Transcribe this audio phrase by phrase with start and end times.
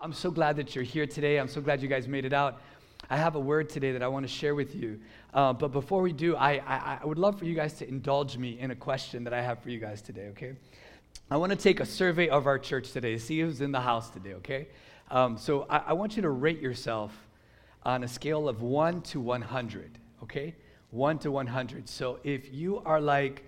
[0.00, 1.38] I'm so glad that you're here today.
[1.38, 2.62] I'm so glad you guys made it out.
[3.10, 5.00] I have a word today that I want to share with you.
[5.34, 8.36] Uh, but before we do, I, I, I would love for you guys to indulge
[8.36, 10.54] me in a question that I have for you guys today, okay?
[11.32, 14.08] I want to take a survey of our church today, see who's in the house
[14.08, 14.68] today, okay?
[15.10, 17.12] Um, so I, I want you to rate yourself
[17.82, 20.54] on a scale of 1 to 100, okay?
[20.92, 21.88] 1 to 100.
[21.88, 23.44] So if you are like,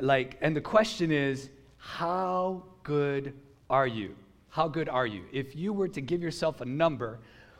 [0.00, 3.34] like, and the question is, how good
[3.68, 4.16] are you?
[4.56, 5.24] How good are you?
[5.32, 7.18] If you were to give yourself a number,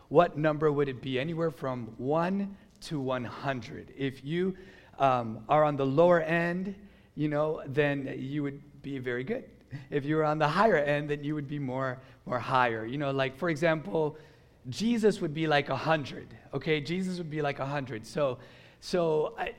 [0.09, 1.21] what number would it be?
[1.21, 3.93] Anywhere from 1 to 100.
[3.95, 4.57] If you
[4.99, 6.75] um, are on the lower end,
[7.15, 9.45] you know, then you would be very good.
[9.91, 12.87] If you were on the higher end, then you would be more, more higher.
[12.87, 14.17] You know, like for example,
[14.71, 16.81] Jesus would be like 100, okay?
[16.81, 18.07] Jesus would be like 100.
[18.07, 18.39] So,
[18.81, 19.53] so I,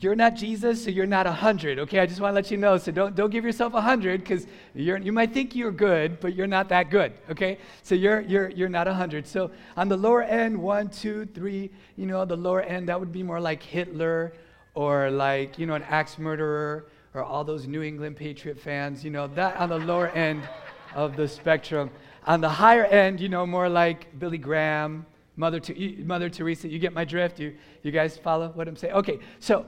[0.00, 1.98] you're not Jesus, so you're not 100, okay?
[1.98, 2.78] I just want to let you know.
[2.78, 6.70] So don't, don't give yourself 100 because you might think you're good, but you're not
[6.70, 7.58] that good, okay?
[7.82, 9.26] So you're, you're, you're not 100.
[9.26, 13.12] So on the lower end, one, two, three, you know, the lower end, that would
[13.12, 14.32] be more like Hitler
[14.72, 19.10] or like, you know, an axe murderer or all those New England Patriot fans, you
[19.10, 20.48] know, that on the lower end
[20.94, 21.90] of the spectrum.
[22.26, 25.04] On the higher end, you know, more like Billy Graham,
[25.36, 25.60] Mother,
[25.98, 27.40] Mother Teresa, you get my drift?
[27.40, 28.94] You, you guys follow what I'm saying?
[28.94, 29.66] Okay, so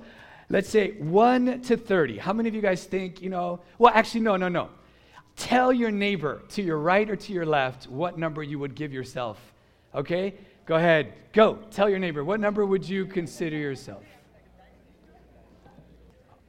[0.50, 2.18] let's say 1 to 30.
[2.18, 4.68] How many of you guys think, you know, well, actually, no, no, no.
[5.36, 8.92] Tell your neighbor to your right or to your left what number you would give
[8.92, 9.40] yourself.
[9.94, 10.34] Okay?
[10.66, 11.14] Go ahead.
[11.32, 11.58] Go.
[11.70, 12.24] Tell your neighbor.
[12.24, 14.04] What number would you consider yourself?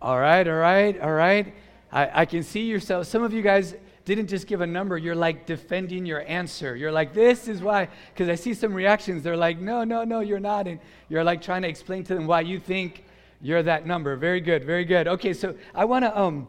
[0.02, 1.54] All right, all right, all right.
[1.92, 3.08] I, I can see yourself.
[3.08, 6.76] Some of you guys didn't just give a number, you're like defending your answer.
[6.76, 7.90] You're like, this is why.
[8.14, 9.24] Because I see some reactions.
[9.24, 10.68] They're like, no, no, no, you're not.
[10.68, 13.04] And you're like trying to explain to them why you think
[13.42, 14.16] you're that number.
[14.16, 15.08] Very good, very good.
[15.08, 16.48] Okay, so I want to um,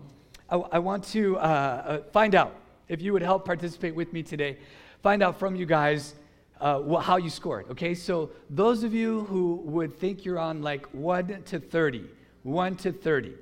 [0.50, 2.54] I, I, want to uh, uh, find out
[2.88, 4.58] if you would help participate with me today.
[5.02, 6.14] Find out from you guys
[6.60, 7.70] uh, wh- how you scored.
[7.70, 12.04] Okay, so those of you who would think you're on like one to thirty,
[12.42, 13.34] one to thirty.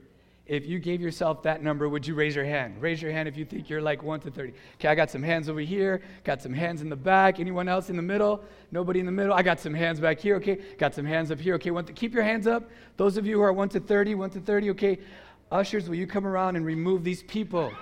[0.46, 2.80] If you gave yourself that number, would you raise your hand?
[2.80, 4.52] Raise your hand if you think you're like 1 to 30.
[4.74, 7.40] Okay, I got some hands over here, got some hands in the back.
[7.40, 8.44] Anyone else in the middle?
[8.70, 9.32] Nobody in the middle?
[9.32, 10.56] I got some hands back here, okay?
[10.76, 11.70] Got some hands up here, okay?
[11.70, 12.68] Want to keep your hands up.
[12.98, 14.98] Those of you who are 1 to 30, 1 to 30, okay?
[15.50, 17.72] Ushers, will you come around and remove these people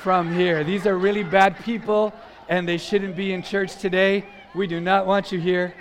[0.00, 0.62] from here?
[0.62, 2.12] These are really bad people,
[2.48, 4.24] and they shouldn't be in church today.
[4.54, 5.74] We do not want you here.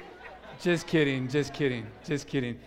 [0.59, 2.57] Just kidding, just kidding, just kidding.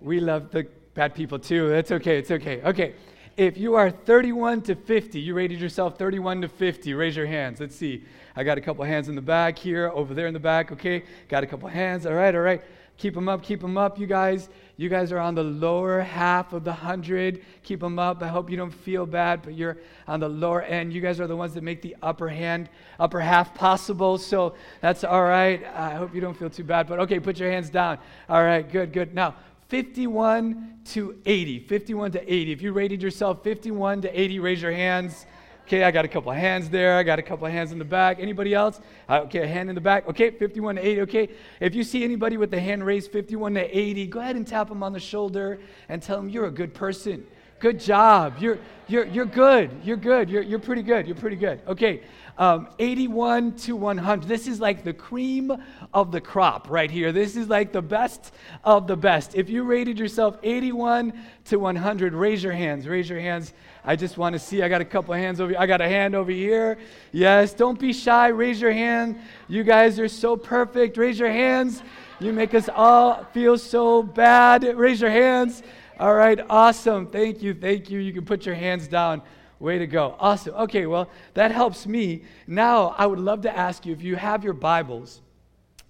[0.00, 1.68] We love the bad people too.
[1.68, 2.18] That's okay.
[2.18, 2.62] It's okay.
[2.62, 2.94] Okay.
[3.36, 7.60] If you are 31 to 50, you rated yourself 31 to 50, raise your hands.
[7.60, 8.04] Let's see.
[8.36, 10.70] I got a couple hands in the back here, over there in the back.
[10.70, 11.04] Okay.
[11.28, 12.04] Got a couple hands.
[12.04, 12.34] All right.
[12.34, 12.62] All right.
[12.98, 13.42] Keep them up.
[13.42, 14.48] Keep them up, you guys.
[14.76, 17.42] You guys are on the lower half of the 100.
[17.62, 18.22] Keep them up.
[18.22, 20.92] I hope you don't feel bad, but you're on the lower end.
[20.92, 22.68] You guys are the ones that make the upper hand,
[23.00, 24.18] upper half possible.
[24.18, 25.64] So that's all right.
[25.74, 27.98] I hope you don't feel too bad, but okay, put your hands down.
[28.28, 28.70] All right.
[28.70, 29.14] Good, good.
[29.14, 29.36] Now,
[29.72, 31.60] 51 to 80.
[31.60, 32.52] 51 to 80.
[32.52, 35.24] If you rated yourself 51 to 80, raise your hands.
[35.62, 36.98] Okay, I got a couple of hands there.
[36.98, 38.18] I got a couple of hands in the back.
[38.20, 38.82] Anybody else?
[39.08, 40.06] Uh, okay, a hand in the back.
[40.06, 41.00] Okay, 51 to 80.
[41.00, 41.28] Okay,
[41.58, 44.68] if you see anybody with the hand raised 51 to 80, go ahead and tap
[44.68, 45.58] them on the shoulder
[45.88, 47.26] and tell them you're a good person.
[47.62, 48.38] Good job.
[48.40, 48.58] You're,
[48.88, 49.70] you're, you're good.
[49.84, 50.28] You're good.
[50.28, 51.06] You're, you're pretty good.
[51.06, 51.60] You're pretty good.
[51.68, 52.02] Okay,
[52.36, 54.26] um, 81 to 100.
[54.26, 55.52] This is like the cream
[55.94, 57.12] of the crop right here.
[57.12, 58.34] This is like the best
[58.64, 59.36] of the best.
[59.36, 61.12] If you rated yourself 81
[61.44, 62.88] to 100, raise your hands.
[62.88, 63.52] Raise your hands.
[63.84, 64.62] I just want to see.
[64.62, 65.60] I got a couple hands over here.
[65.60, 66.78] I got a hand over here.
[67.12, 68.26] Yes, don't be shy.
[68.26, 69.20] Raise your hand.
[69.46, 70.96] You guys are so perfect.
[70.96, 71.80] Raise your hands.
[72.18, 74.64] You make us all feel so bad.
[74.64, 75.62] Raise your hands.
[75.98, 77.06] All right, awesome.
[77.06, 77.98] Thank you, thank you.
[77.98, 79.22] You can put your hands down.
[79.58, 80.16] Way to go.
[80.18, 80.54] Awesome.
[80.54, 82.24] Okay, well, that helps me.
[82.46, 85.20] Now, I would love to ask you if you have your Bibles,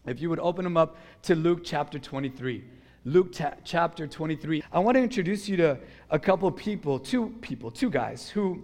[0.04, 2.64] if you would open them up to Luke chapter 23.
[3.04, 4.62] Luke ta- chapter 23.
[4.72, 5.78] I want to introduce you to
[6.10, 8.62] a couple people, two people, two guys who,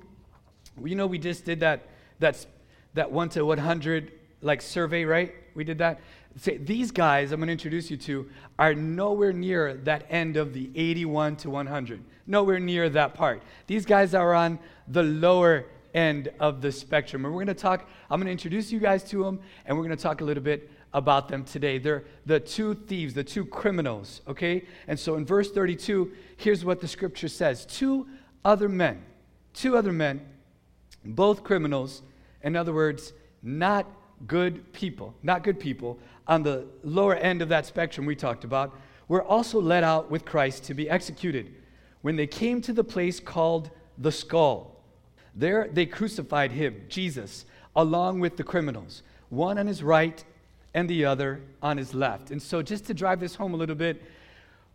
[0.85, 1.87] you know, we just did that,
[2.19, 2.47] that's,
[2.95, 4.13] that 1 to 100
[4.43, 5.35] like survey, right?
[5.55, 6.01] We did that
[6.41, 10.53] say, these guys I'm going to introduce you to are nowhere near that end of
[10.53, 12.03] the 81 to 100.
[12.27, 13.43] Nowhere near that part.
[13.67, 17.25] These guys are on the lower end of the spectrum.
[17.25, 19.85] And we're going to talk, I'm going to introduce you guys to them, and we're
[19.85, 21.79] going to talk a little bit about them today.
[21.79, 24.65] They're the two thieves, the two criminals, okay?
[24.87, 28.07] And so in verse 32, here's what the scripture says Two
[28.45, 29.03] other men,
[29.55, 30.21] two other men,
[31.05, 32.03] both criminals,
[32.43, 33.13] in other words,
[33.43, 33.87] not
[34.27, 35.99] good people, not good people,
[36.29, 38.75] on the lower end of that spectrum we talked about,
[39.09, 41.55] were also led out with Christ to be executed.
[42.03, 44.77] When they came to the place called the skull,
[45.35, 50.23] there they crucified him, Jesus, along with the criminals, one on his right
[50.75, 52.31] and the other on his left.
[52.31, 54.03] And so, just to drive this home a little bit,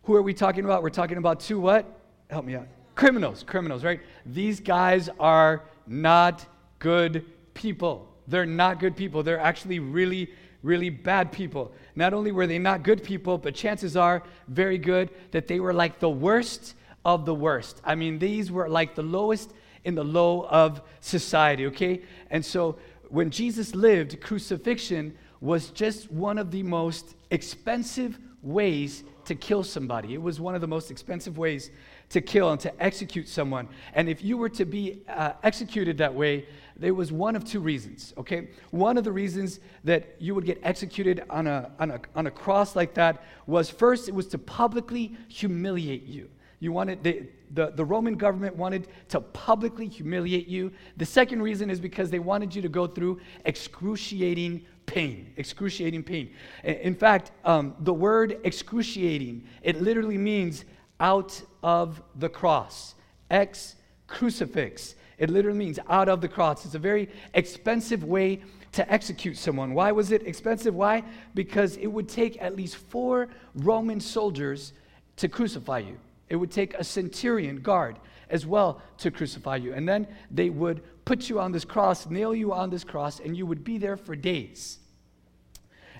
[0.02, 0.82] who are we talking about?
[0.82, 1.86] We're talking about two what?
[2.30, 2.66] Help me out.
[2.94, 4.00] Criminals, criminals, right?
[4.26, 6.46] These guys are not
[6.78, 7.24] good
[7.54, 8.08] people.
[8.26, 9.22] They're not good people.
[9.22, 10.30] They're actually really,
[10.64, 11.72] really bad people.
[11.94, 15.74] Not only were they not good people, but chances are very good that they were
[15.74, 16.74] like the worst
[17.04, 17.80] of the worst.
[17.84, 19.52] I mean, these were like the lowest
[19.84, 22.00] in the low of society, okay?
[22.30, 22.78] And so
[23.10, 30.14] when Jesus lived, crucifixion was just one of the most expensive ways to kill somebody.
[30.14, 31.70] It was one of the most expensive ways
[32.10, 33.68] to kill and to execute someone.
[33.94, 36.46] And if you were to be uh, executed that way,
[36.76, 38.48] there was one of two reasons, okay?
[38.70, 42.30] One of the reasons that you would get executed on a, on a, on a
[42.30, 46.28] cross like that was first, it was to publicly humiliate you.
[46.60, 50.72] You wanted, the, the, Roman government wanted to publicly humiliate you.
[50.96, 55.32] The second reason is because they wanted you to go through excruciating pain.
[55.36, 56.30] Excruciating pain.
[56.64, 60.64] In fact, um, the word excruciating, it literally means
[61.00, 62.94] out of the cross.
[63.30, 63.74] Ex
[64.06, 64.94] crucifix.
[65.16, 66.66] It literally means out of the cross.
[66.66, 69.72] It's a very expensive way to execute someone.
[69.72, 70.74] Why was it expensive?
[70.74, 71.02] Why?
[71.34, 74.74] Because it would take at least four Roman soldiers
[75.16, 75.98] to crucify you.
[76.28, 79.72] It would take a centurion guard as well to crucify you.
[79.72, 83.36] And then they would put you on this cross, nail you on this cross, and
[83.36, 84.78] you would be there for days.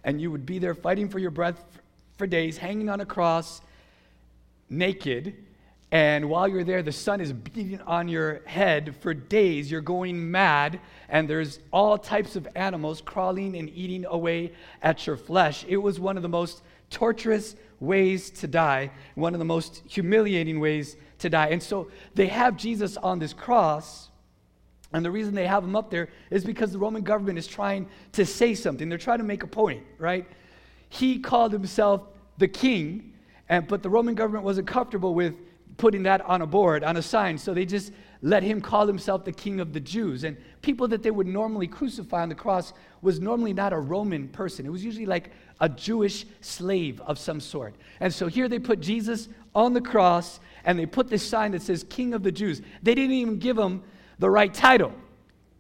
[0.03, 1.65] And you would be there fighting for your breath
[2.19, 3.63] for days, hanging on a cross,
[4.69, 5.37] naked,
[5.95, 9.71] and while you're there, the sun is beating on your head for days.
[9.71, 15.17] You're going mad, and there's all types of animals crawling and eating away at your
[15.17, 15.65] flesh.
[15.69, 20.59] It was one of the most torturous ways to die, one of the most humiliating
[20.59, 21.51] ways to die.
[21.51, 24.11] And so they have Jesus on this cross.
[24.93, 27.89] And the reason they have him up there is because the Roman government is trying
[28.15, 28.89] to say something.
[28.89, 30.27] They're trying to make a point, right?
[30.89, 32.03] He called himself
[32.39, 33.13] the king,
[33.49, 35.37] and, but the Roman government wasn't comfortable with
[35.77, 37.39] putting that on a board, on a sign.
[37.39, 37.93] So they just
[38.23, 40.25] let him call himself the king of the Jews.
[40.25, 42.73] And people that they would normally crucify on the cross
[43.03, 44.65] was normally not a Roman person.
[44.65, 45.31] It was usually like
[45.61, 47.75] a Jewish slave of some sort.
[48.01, 51.63] And so here they put Jesus on the cross and they put this sign that
[51.63, 52.63] says King of the Jews.
[52.83, 53.83] They didn't even give him
[54.19, 54.93] the right title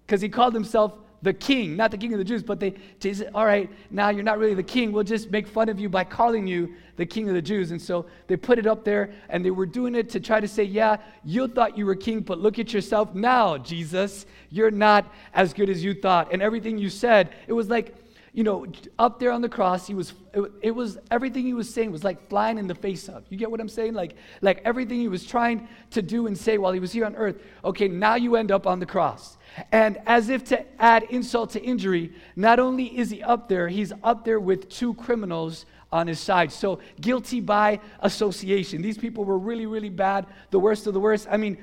[0.06, 3.26] because he called himself the king, not the king of the Jews, but they, Jesus,
[3.34, 4.92] all right, now you're not really the king.
[4.92, 7.70] We'll just make fun of you by calling you the king of the Jews.
[7.70, 10.46] And so they put it up there and they were doing it to try to
[10.46, 14.26] say, yeah, you thought you were king, but look at yourself now, Jesus.
[14.50, 16.30] You're not as good as you thought.
[16.30, 17.96] And everything you said, it was like,
[18.34, 18.66] you know,
[18.98, 22.02] up there on the cross, he was, it, it, was, everything he was saying was
[22.02, 23.22] like flying in the face of.
[23.30, 23.94] You get what I'm saying?
[23.94, 27.14] Like, like everything he was trying to do and say while he was here on
[27.14, 29.38] earth, okay, now you end up on the cross.
[29.70, 33.92] And as if to add insult to injury, not only is he up there, he's
[34.02, 36.50] up there with two criminals on his side.
[36.50, 38.82] So guilty by association.
[38.82, 41.28] These people were really, really bad, the worst of the worst.
[41.30, 41.56] I mean,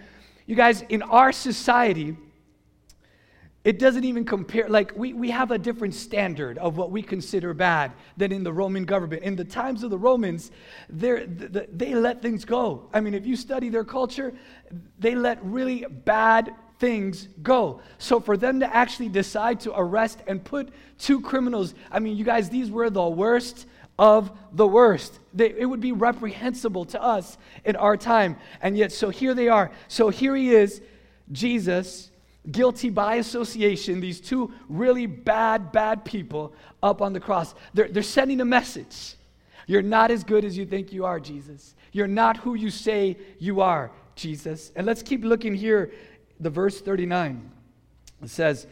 [0.46, 2.16] you guys, in our society,
[3.64, 7.54] it doesn't even compare, like, we, we have a different standard of what we consider
[7.54, 9.22] bad than in the Roman government.
[9.22, 10.52] In the times of the Romans,
[10.90, 12.90] they they let things go.
[12.92, 14.34] I mean, if you study their culture,
[14.98, 17.82] they let really bad things go.
[18.00, 22.26] So for them to actually decide to arrest and put two criminals, I mean, you
[22.26, 23.68] guys, these were the worst
[24.00, 25.20] of the worst.
[25.36, 28.38] They, it would be reprehensible to us in our time.
[28.60, 29.70] And yet, so here they are.
[29.88, 30.82] So here he is,
[31.32, 32.11] Jesus
[32.50, 37.54] guilty by association, these two really bad, bad people up on the cross.
[37.74, 39.16] They're, they're sending a message.
[39.68, 41.76] You're not as good as you think you are, Jesus.
[41.92, 44.72] You're not who you say you are, Jesus.
[44.76, 45.92] And let's keep looking here,
[46.40, 47.52] the verse 39.
[48.24, 48.66] It says,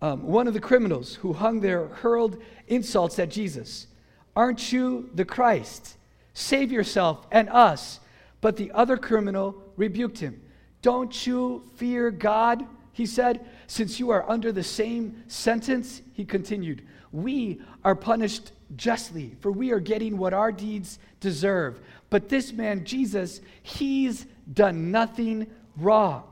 [0.00, 3.88] um, One of the criminals who hung there hurled insults at Jesus.
[4.36, 5.96] Aren't you the Christ?
[6.34, 7.98] Save yourself and us.
[8.40, 10.40] But the other criminal rebuked him.
[10.82, 12.64] Don't you fear God?
[13.00, 19.36] He said, Since you are under the same sentence, he continued, we are punished justly,
[19.40, 21.80] for we are getting what our deeds deserve.
[22.10, 25.46] But this man, Jesus, he's done nothing
[25.78, 26.24] wrong.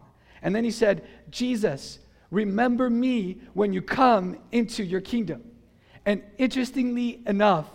[0.43, 5.43] And then he said, Jesus, remember me when you come into your kingdom.
[6.05, 7.67] And interestingly enough,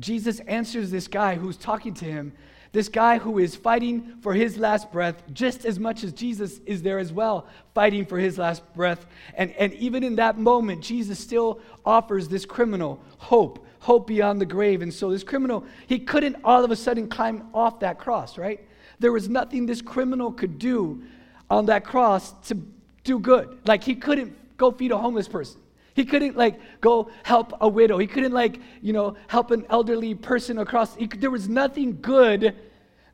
[0.00, 2.32] Jesus answers this guy who's talking to him
[2.72, 6.82] this guy who is fighting for his last breath just as much as Jesus is
[6.82, 9.06] there as well, fighting for his last breath.
[9.36, 14.46] And, and even in that moment, Jesus still offers this criminal hope, hope beyond the
[14.46, 14.80] grave.
[14.80, 18.66] And so this criminal, he couldn't all of a sudden climb off that cross, right?
[18.98, 21.02] There was nothing this criminal could do
[21.50, 22.56] on that cross to
[23.04, 23.58] do good.
[23.66, 25.61] Like he couldn't go feed a homeless person.
[25.94, 27.98] He couldn't like go help a widow.
[27.98, 30.94] He couldn't like, you know, help an elderly person across.
[30.96, 32.54] He, there was nothing good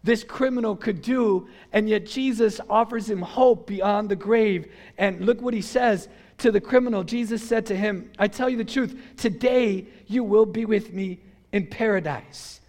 [0.04, 4.70] this criminal could do, and yet Jesus offers him hope beyond the grave.
[4.96, 6.08] And look what he says
[6.38, 7.02] to the criminal.
[7.02, 11.20] Jesus said to him, I tell you the truth, today you will be with me
[11.52, 12.60] in paradise.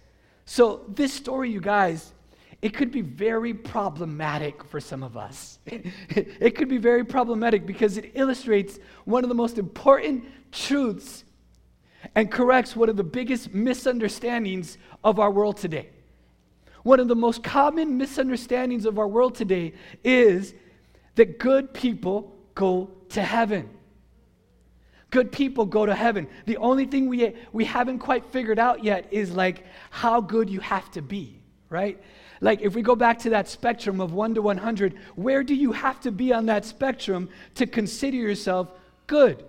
[0.44, 2.12] So, this story, you guys,
[2.62, 5.58] it could be very problematic for some of us.
[5.66, 11.24] it could be very problematic because it illustrates one of the most important truths
[12.14, 15.88] and corrects one of the biggest misunderstandings of our world today.
[16.82, 20.54] One of the most common misunderstandings of our world today is
[21.14, 23.68] that good people go to heaven.
[25.10, 26.28] Good people go to heaven.
[26.46, 30.60] The only thing we, we haven't quite figured out yet is like how good you
[30.60, 32.00] have to be, right?
[32.40, 35.72] Like, if we go back to that spectrum of 1 to 100, where do you
[35.72, 38.70] have to be on that spectrum to consider yourself
[39.06, 39.44] good?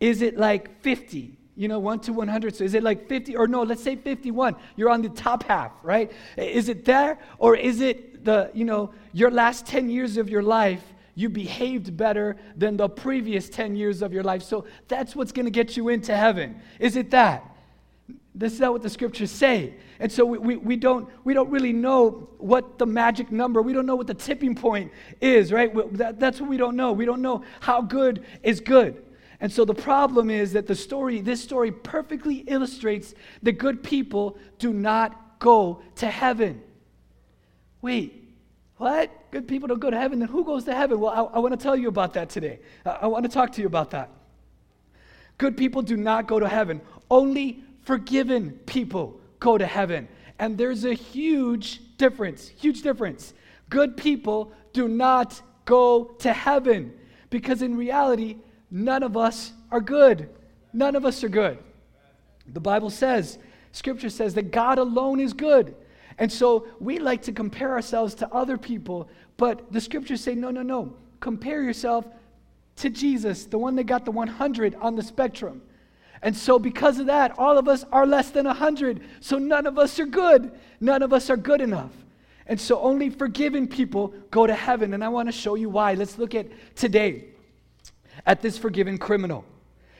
[0.00, 1.38] Is it like 50?
[1.54, 2.54] You know, 1 to 100.
[2.54, 3.36] So is it like 50?
[3.36, 4.56] Or no, let's say 51.
[4.76, 6.12] You're on the top half, right?
[6.36, 7.18] Is it there?
[7.38, 10.82] Or is it the, you know, your last 10 years of your life,
[11.14, 14.42] you behaved better than the previous 10 years of your life?
[14.42, 16.60] So that's what's going to get you into heaven.
[16.78, 17.55] Is it that?
[18.36, 19.72] This is not what the scriptures say.
[19.98, 23.72] And so we, we, we, don't, we don't really know what the magic number, we
[23.72, 25.72] don't know what the tipping point is, right?
[25.96, 26.92] That, that's what we don't know.
[26.92, 29.02] We don't know how good is good.
[29.40, 34.36] And so the problem is that the story, this story perfectly illustrates that good people
[34.58, 36.62] do not go to heaven.
[37.80, 38.22] Wait,
[38.76, 39.10] what?
[39.30, 40.18] Good people don't go to heaven?
[40.18, 41.00] Then who goes to heaven?
[41.00, 42.58] Well, I, I want to tell you about that today.
[42.84, 44.10] I, I want to talk to you about that.
[45.38, 46.82] Good people do not go to heaven.
[47.10, 50.08] Only forgiven people go to heaven.
[50.38, 53.32] And there's a huge difference, huge difference.
[53.70, 56.92] Good people do not go to heaven
[57.30, 58.36] because in reality,
[58.70, 60.28] none of us are good.
[60.72, 61.58] None of us are good.
[62.48, 63.38] The Bible says,
[63.70, 65.74] Scripture says that God alone is good.
[66.18, 70.50] And so we like to compare ourselves to other people, but the Scriptures say, no,
[70.50, 70.94] no, no.
[71.20, 72.06] Compare yourself
[72.76, 75.62] to Jesus, the one that got the 100 on the spectrum.
[76.22, 79.00] And so, because of that, all of us are less than 100.
[79.20, 80.50] So, none of us are good.
[80.80, 81.92] None of us are good enough.
[82.46, 84.94] And so, only forgiven people go to heaven.
[84.94, 85.94] And I want to show you why.
[85.94, 87.26] Let's look at today
[88.24, 89.44] at this forgiven criminal.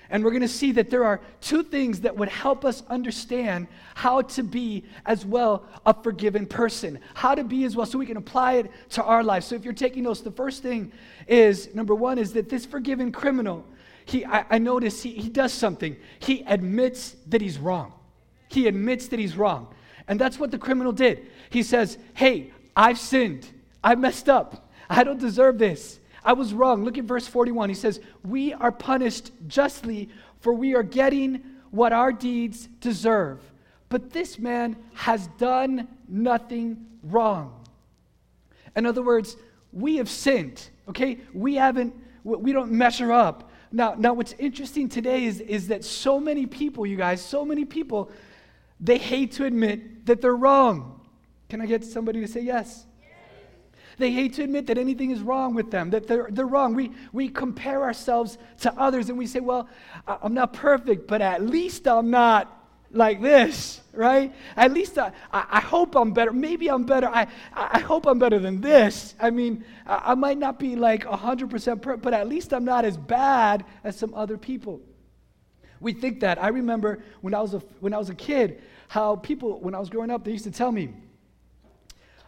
[0.09, 3.67] And we're going to see that there are two things that would help us understand
[3.95, 7.01] how to be as well a forgiven person.
[7.15, 9.47] How to be as well so we can apply it to our lives.
[9.47, 10.93] So if you're taking notes, the first thing
[11.27, 13.65] is number one is that this forgiven criminal
[14.07, 15.97] he, I, I notice he, he does something.
[16.21, 17.93] He admits that he's wrong.
[18.49, 19.75] He admits that he's wrong.
[20.07, 21.27] And that's what the criminal did.
[21.51, 23.47] He says, Hey, I've sinned.
[23.83, 24.71] I messed up.
[24.89, 25.99] I don't deserve this.
[26.25, 26.85] I was wrong.
[26.85, 27.69] Look at verse 41.
[27.69, 30.09] He says, We are punished justly,
[30.41, 33.41] for we are getting what our deeds deserve.
[33.89, 37.67] But this man has done nothing wrong.
[38.77, 39.37] In other words,
[39.73, 41.19] we have sinned, okay?
[41.35, 43.46] We haven't, we don't measure up.
[43.73, 47.65] Now, now what's interesting today is, is that so many people, you guys, so many
[47.65, 48.11] people,
[48.81, 51.01] they hate to admit that they're wrong.
[51.49, 52.87] Can I get somebody to say yes?
[53.99, 56.75] They hate to admit that anything is wrong with them, that they're, they're wrong.
[56.75, 59.69] We, we compare ourselves to others and we say, well,
[60.07, 62.56] I'm not perfect, but at least I'm not
[62.91, 64.35] like this, right?
[64.57, 66.33] At least I, I hope I'm better.
[66.33, 67.09] Maybe I'm better.
[67.09, 69.15] I, I hope I'm better than this.
[69.21, 72.97] I mean, I, might not be like 100% perfect, but at least I'm not as
[72.97, 74.81] bad as some other people.
[75.81, 76.43] We think that.
[76.43, 79.79] I remember when I was a, when I was a kid, how people, when I
[79.79, 80.95] was growing up, they used to tell me,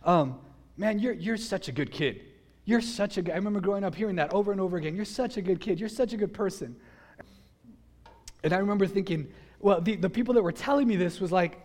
[0.04, 0.38] um,
[0.76, 2.22] man, you're, you're such a good kid.
[2.64, 4.94] You're such a good, I remember growing up hearing that over and over again.
[4.94, 5.80] You're such a good kid.
[5.80, 6.76] You're such a good person.
[8.44, 9.28] And I remember thinking,
[9.60, 11.58] well, the, the people that were telling me this was like,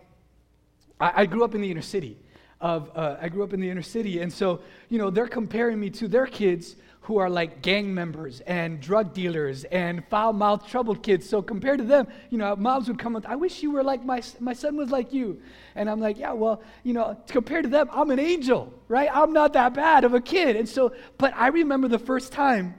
[1.00, 2.18] I, I grew up in the inner city.
[2.62, 5.80] Of, uh, I grew up in the inner city, and so you know they're comparing
[5.80, 11.04] me to their kids who are like gang members and drug dealers and foul-mouthed troubled
[11.04, 11.28] kids.
[11.28, 14.06] So compared to them, you know, moms would come up, I wish you were like
[14.06, 15.42] my, my son was like you.
[15.76, 19.10] And I'm like, yeah, well, you know, compared to them, I'm an angel, right?
[19.14, 20.56] I'm not that bad of a kid.
[20.56, 22.74] And so, but I remember the first time,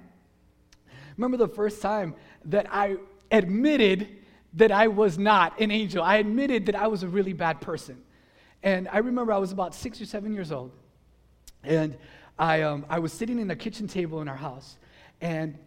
[1.18, 2.14] remember the first time
[2.46, 2.96] that I
[3.30, 4.08] admitted
[4.54, 6.02] that I was not an angel.
[6.02, 8.02] I admitted that I was a really bad person.
[8.62, 10.72] And I remember I was about six or seven years old.
[11.62, 11.96] And
[12.38, 14.78] I, um, I was sitting in the kitchen table in our house.
[15.20, 15.58] And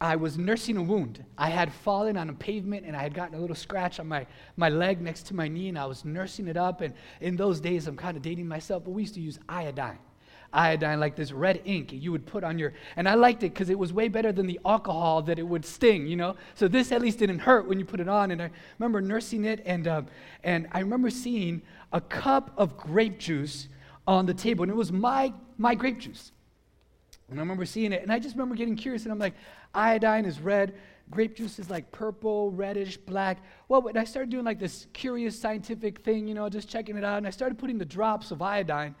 [0.00, 1.24] I was nursing a wound.
[1.36, 4.26] I had fallen on a pavement and I had gotten a little scratch on my,
[4.56, 5.68] my leg next to my knee.
[5.68, 6.80] And I was nursing it up.
[6.80, 9.98] And in those days, I'm kind of dating myself, but we used to use iodine
[10.54, 12.72] iodine, like this red ink you would put on your.
[12.96, 15.64] And I liked it because it was way better than the alcohol that it would
[15.64, 16.36] sting, you know?
[16.54, 18.30] So this at least didn't hurt when you put it on.
[18.30, 20.06] And I remember nursing it, and, um,
[20.42, 23.68] and I remember seeing a cup of grape juice
[24.06, 26.32] on the table, and it was my, my grape juice.
[27.30, 29.34] And I remember seeing it, and I just remember getting curious, and I'm like,
[29.74, 30.74] iodine is red,
[31.10, 33.38] grape juice is like purple, reddish, black.
[33.68, 37.04] Well, and I started doing like this curious scientific thing, you know, just checking it
[37.04, 38.94] out, and I started putting the drops of iodine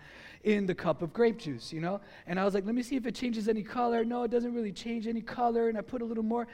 [0.44, 2.00] in the cup of grape juice, you know?
[2.26, 4.04] And I was like, let me see if it changes any color.
[4.04, 5.68] No, it doesn't really change any color.
[5.68, 6.46] And I put a little more.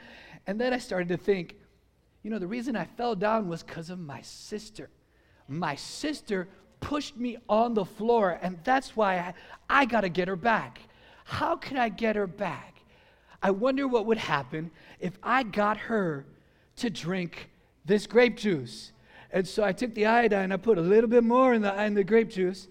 [0.47, 1.57] And then I started to think,
[2.23, 4.89] you know, the reason I fell down was because of my sister.
[5.47, 6.47] My sister
[6.79, 9.33] pushed me on the floor, and that's why I,
[9.69, 10.79] I got to get her back.
[11.25, 12.81] How can I get her back?
[13.43, 16.25] I wonder what would happen if I got her
[16.77, 17.49] to drink
[17.85, 18.93] this grape juice.
[19.31, 21.93] And so I took the iodine, I put a little bit more in the, in
[21.93, 22.67] the grape juice,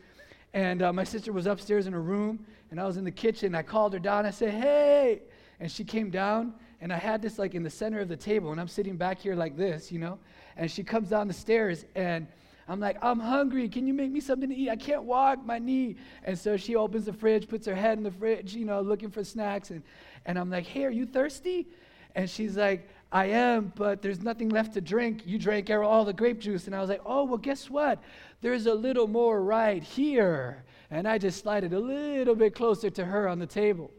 [0.52, 3.54] and uh, my sister was upstairs in her room, and I was in the kitchen.
[3.54, 4.26] I called her down.
[4.26, 5.22] I said, Hey.
[5.60, 8.50] And she came down, and I had this like in the center of the table,
[8.50, 10.18] and I'm sitting back here like this, you know.
[10.56, 12.26] And she comes down the stairs, and
[12.66, 13.68] I'm like, I'm hungry.
[13.68, 14.70] Can you make me something to eat?
[14.70, 15.96] I can't walk, my knee.
[16.24, 19.10] And so she opens the fridge, puts her head in the fridge, you know, looking
[19.10, 19.70] for snacks.
[19.70, 19.82] And,
[20.24, 21.66] and I'm like, Hey, are you thirsty?
[22.14, 25.22] And she's like, I am, but there's nothing left to drink.
[25.26, 26.66] You drank all the grape juice.
[26.66, 27.98] And I was like, Oh, well, guess what?
[28.40, 30.64] There's a little more right here.
[30.90, 33.90] And I just slided a little bit closer to her on the table.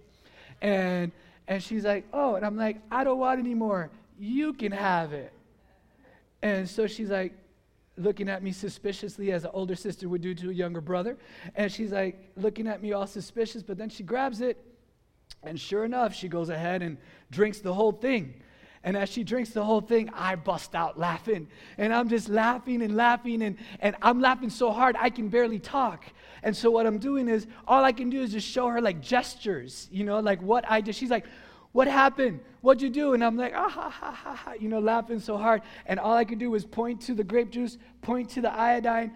[0.61, 1.11] And,
[1.47, 3.89] and she's like, Oh, and I'm like, I don't want any more.
[4.17, 5.33] You can have it.
[6.41, 7.33] And so she's like,
[7.97, 11.17] looking at me suspiciously as an older sister would do to a younger brother.
[11.55, 14.57] And she's like looking at me all suspicious, but then she grabs it.
[15.43, 16.97] And sure enough, she goes ahead and
[17.31, 18.41] drinks the whole thing.
[18.83, 21.47] And as she drinks the whole thing, I bust out laughing.
[21.77, 23.43] And I'm just laughing and laughing.
[23.43, 26.05] And, and I'm laughing so hard, I can barely talk.
[26.43, 29.00] And so what I'm doing is, all I can do is just show her like
[29.00, 30.95] gestures, you know, like what I did.
[30.95, 31.25] She's like,
[31.71, 32.39] what happened?
[32.61, 33.13] What'd you do?
[33.13, 35.61] And I'm like, ah, ha, ha, ha, ha, you know, laughing so hard.
[35.85, 39.13] And all I could do was point to the grape juice, point to the iodine,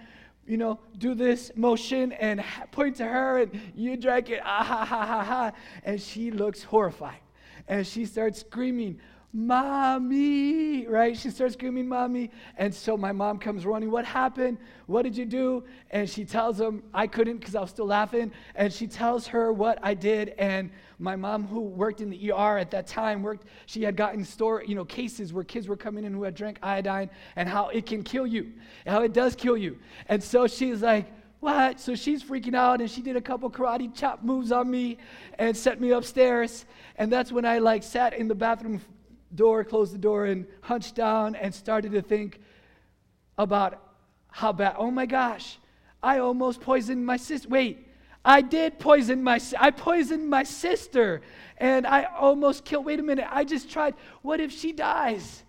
[0.48, 4.86] you know, do this motion and point to her, and you drank it, ah, ha,
[4.86, 5.52] ha, ha, ha.
[5.84, 7.20] And she looks horrified.
[7.68, 9.00] And she starts screaming,
[9.38, 11.18] Mommy, right?
[11.18, 12.32] She starts screaming, Mommy.
[12.56, 14.58] And so my mom comes running, What happened?
[14.88, 15.66] What did you do?
[15.92, 18.32] And she tells him, I couldn't because I was still laughing.
[18.56, 20.30] And she tells her what I did.
[20.38, 20.70] And
[21.00, 24.64] my mom, who worked in the ER at that time, worked, she had gotten store,
[24.64, 27.86] you know, cases where kids were coming in who had drank iodine and how it
[27.86, 28.54] can kill you,
[28.88, 29.78] how it does kill you.
[30.08, 31.82] And so she's like, what?
[31.82, 34.98] So she's freaking out and she did a couple karate chop moves on me
[35.38, 36.66] and set me upstairs.
[36.96, 38.80] And that's when I like sat in the bathroom
[39.36, 42.40] door, closed the door, and hunched down and started to think
[43.38, 43.82] about
[44.32, 44.76] how bad.
[44.78, 45.58] Oh my gosh,
[46.02, 47.48] I almost poisoned my sister.
[47.50, 47.88] Wait,
[48.24, 51.22] I did poison my I poisoned my sister
[51.58, 52.86] and I almost killed.
[52.86, 53.94] Wait a minute, I just tried.
[54.22, 55.44] What if she dies?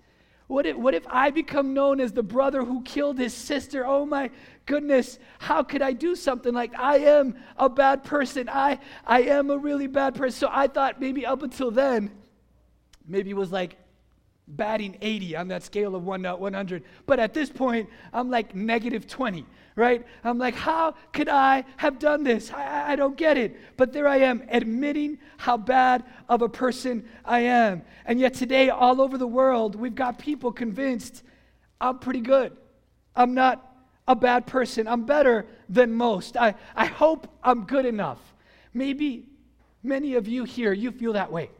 [0.48, 3.84] What if, what if I become known as the brother who killed his sister?
[3.84, 4.30] Oh my
[4.64, 8.48] goodness, how could I do something like I am a bad person?
[8.48, 10.38] I, I am a really bad person.
[10.38, 12.12] So I thought maybe up until then,
[13.06, 13.76] maybe it was like
[14.48, 16.84] batting 80 on that scale of 1 uh, to 100.
[17.06, 20.06] But at this point, I'm like negative 20, right?
[20.22, 22.52] I'm like, how could I have done this?
[22.52, 23.56] I, I don't get it.
[23.76, 27.82] But there I am, admitting how bad of a person I am.
[28.04, 31.22] And yet today, all over the world, we've got people convinced
[31.80, 32.56] I'm pretty good.
[33.14, 33.62] I'm not
[34.08, 34.86] a bad person.
[34.86, 36.36] I'm better than most.
[36.36, 38.20] I, I hope I'm good enough.
[38.72, 39.26] Maybe
[39.82, 41.50] many of you here, you feel that way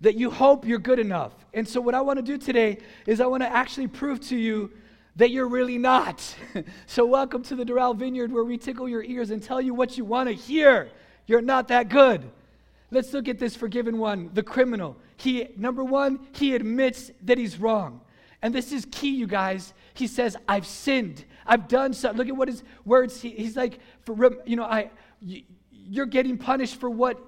[0.00, 1.32] that you hope you're good enough.
[1.54, 4.36] And so, what I want to do today is I want to actually prove to
[4.36, 4.70] you
[5.16, 6.34] that you're really not.
[6.86, 9.98] so, welcome to the Doral Vineyard where we tickle your ears and tell you what
[9.98, 10.90] you want to hear.
[11.26, 12.30] You're not that good.
[12.90, 14.96] Let's look at this forgiven one, the criminal.
[15.16, 18.00] He, number one, he admits that he's wrong.
[18.40, 19.74] And this is key, you guys.
[19.94, 21.24] He says, I've sinned.
[21.44, 22.18] I've done something.
[22.18, 24.90] Look at what his words, he, he's like, for, you know, I,
[25.70, 27.18] you're getting punished for what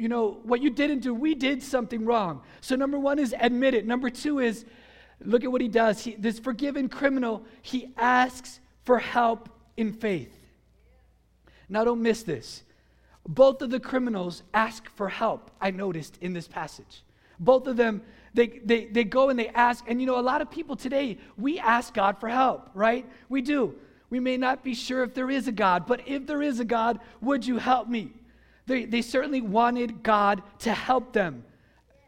[0.00, 2.40] you know, what you didn't do, we did something wrong.
[2.60, 3.86] So, number one is admit it.
[3.86, 4.64] Number two is
[5.22, 6.02] look at what he does.
[6.02, 10.34] He, this forgiven criminal, he asks for help in faith.
[11.68, 12.62] Now, don't miss this.
[13.28, 17.02] Both of the criminals ask for help, I noticed in this passage.
[17.38, 19.84] Both of them, they, they, they go and they ask.
[19.86, 23.06] And you know, a lot of people today, we ask God for help, right?
[23.28, 23.74] We do.
[24.08, 26.64] We may not be sure if there is a God, but if there is a
[26.64, 28.12] God, would you help me?
[28.70, 31.44] They, they certainly wanted God to help them.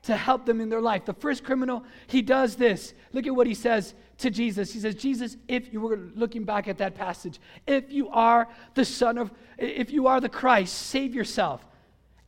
[0.04, 1.04] to help them in their life.
[1.04, 2.94] The first criminal, he does this.
[3.12, 4.72] Look at what he says to Jesus.
[4.72, 8.84] He says, Jesus, if you were looking back at that passage, if you are the
[8.84, 11.64] Son of, if you are the Christ, save yourself.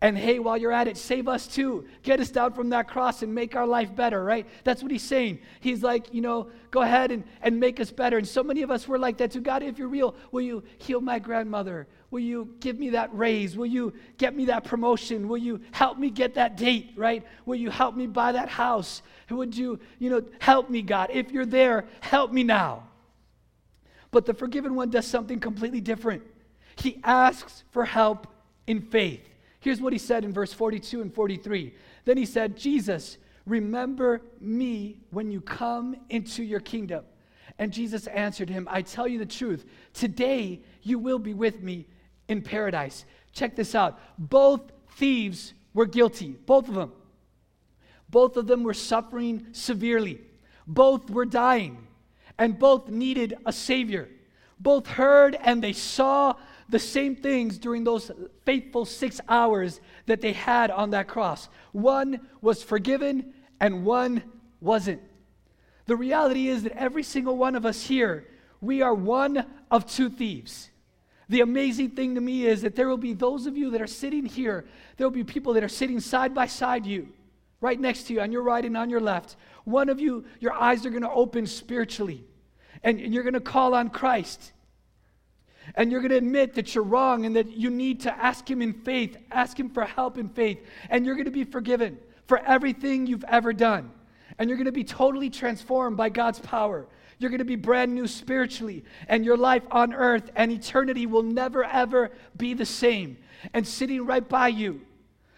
[0.01, 1.87] And hey, while you're at it, save us too.
[2.03, 4.47] Get us down from that cross and make our life better, right?
[4.63, 5.39] That's what he's saying.
[5.61, 8.19] He's like, you know, go ahead and, and make us better.
[8.19, 9.41] And so many of us were like that too.
[9.41, 11.87] God, if you're real, will you heal my grandmother?
[12.11, 13.57] Will you give me that raise?
[13.57, 15.27] Will you get me that promotion?
[15.27, 17.25] Will you help me get that date, right?
[17.47, 19.01] Will you help me buy that house?
[19.31, 21.11] Would you, you know, help me, God?
[21.13, 22.85] If you're there, help me now.
[24.11, 26.23] But the forgiven one does something completely different.
[26.77, 28.27] He asks for help
[28.67, 29.23] in faith.
[29.65, 31.73] Here's what he said in verse 42 and 43.
[32.05, 37.03] Then he said, Jesus, remember me when you come into your kingdom.
[37.59, 39.65] And Jesus answered him, I tell you the truth.
[39.95, 41.87] Today you will be with me
[42.29, 43.07] in paradise.
[43.33, 43.99] Check this out.
[44.19, 46.93] Both thieves were guilty, both of them.
[48.11, 50.21] Both of them were suffering severely.
[50.67, 51.87] Both were dying,
[52.39, 54.11] and both needed a Savior.
[54.61, 56.35] Both heard and they saw
[56.69, 58.11] the same things during those
[58.45, 61.49] faithful six hours that they had on that cross.
[61.73, 64.23] One was forgiven, and one
[64.61, 65.03] wasn't.
[65.87, 68.27] The reality is that every single one of us here,
[68.61, 70.71] we are one of two thieves.
[71.29, 73.87] The amazing thing to me is that there will be those of you that are
[73.87, 77.09] sitting here, there will be people that are sitting side by side you,
[77.61, 79.37] right next to you, on your right and on your left.
[79.65, 82.25] One of you, your eyes are going to open spiritually,
[82.83, 84.53] and, and you're going to call on Christ.
[85.75, 88.63] And you're going to admit that you're wrong and that you need to ask Him
[88.63, 90.59] in faith, ask Him for help in faith,
[90.91, 93.91] and you're going to be forgiven for everything you've ever done.
[94.39, 96.87] And you're going to be totally transformed by God's power.
[97.19, 101.23] You're going to be brand new spiritually, and your life on earth and eternity will
[101.23, 103.17] never ever be the same.
[103.53, 104.83] And sitting right by you,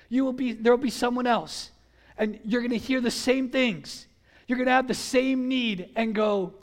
[0.08, 1.70] you will be there will be someone else,
[2.16, 4.06] and you're going to hear the same things.
[4.46, 6.54] You're going to have the same need and go,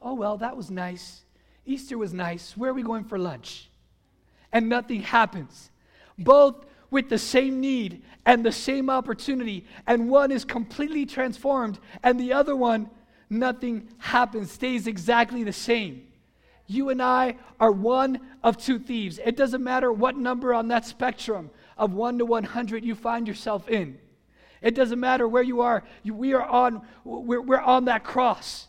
[0.00, 1.21] "Oh well, that was nice.
[1.64, 2.56] Easter was nice.
[2.56, 3.70] Where are we going for lunch?"
[4.52, 5.70] And nothing happens.
[6.18, 12.20] Both with the same need and the same opportunity, and one is completely transformed, and
[12.20, 12.90] the other one
[13.30, 16.06] nothing happens, stays exactly the same.
[16.66, 19.18] You and I are one of two thieves.
[19.24, 23.68] It doesn't matter what number on that spectrum of 1 to 100 you find yourself
[23.68, 23.98] in.
[24.60, 25.82] It doesn't matter where you are.
[26.04, 28.68] We are on, we're, we're on that cross.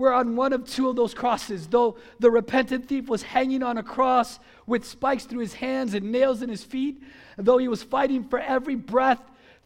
[0.00, 1.66] We're on one of two of those crosses.
[1.66, 6.10] Though the repentant thief was hanging on a cross with spikes through his hands and
[6.10, 7.02] nails in his feet,
[7.36, 9.20] though he was fighting for every breath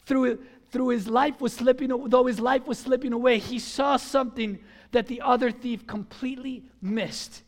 [0.06, 0.40] through,
[0.72, 4.58] through his life was slipping, though his life was slipping away, he saw something
[4.90, 7.44] that the other thief completely missed.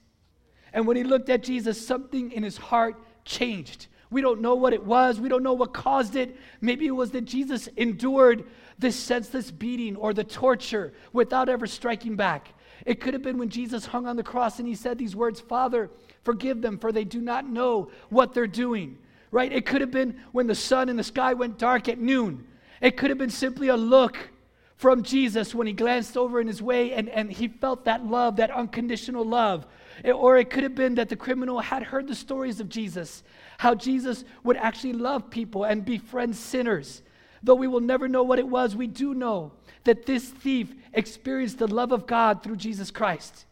[0.73, 2.95] And when he looked at Jesus, something in his heart
[3.25, 3.89] changed.
[4.11, 5.19] We don't know what it was.
[5.19, 6.37] We don't know what caused it.
[6.61, 8.45] Maybe it was that Jesus endured
[8.79, 12.53] this senseless beating or the torture without ever striking back.
[12.85, 15.41] It could have been when Jesus hung on the cross and he said these words
[15.41, 15.91] Father,
[16.25, 18.99] forgive them, for they do not know what they're doing.
[19.31, 19.53] Right?
[19.53, 22.47] It could have been when the sun in the sky went dark at noon
[22.81, 24.31] it could have been simply a look
[24.77, 28.37] from Jesus when he glanced over in his way and, and he felt that love,
[28.37, 29.67] that unconditional love.
[30.05, 33.23] It, or it could have been that the criminal had heard the stories of Jesus,
[33.57, 37.03] how Jesus would actually love people and befriend sinners.
[37.47, 39.53] Though we will never know what it was, we do know
[39.85, 43.45] that this thief experienced the love of God through Jesus Christ.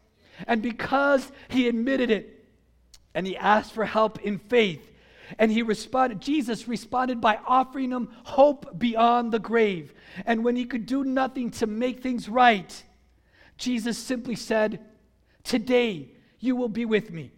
[0.49, 2.45] And because he admitted it
[3.15, 4.91] and he asked for help in faith,
[5.39, 9.95] and he responded, Jesus responded by offering him hope beyond the grave.
[10.27, 12.83] And when he could do nothing to make things right,
[13.59, 14.81] Jesus simply said,
[15.45, 17.31] Today you will be with me